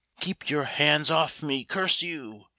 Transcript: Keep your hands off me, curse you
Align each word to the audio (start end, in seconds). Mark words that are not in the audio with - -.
Keep 0.19 0.49
your 0.49 0.63
hands 0.63 1.11
off 1.11 1.43
me, 1.43 1.63
curse 1.63 2.01
you 2.01 2.45